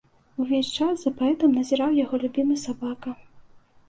Увесь 0.43 0.69
час 0.77 0.95
за 1.03 1.11
паэтам 1.19 1.53
назіраў 1.57 1.93
яго 1.97 2.15
любімы 2.23 2.57
сабака. 2.65 3.13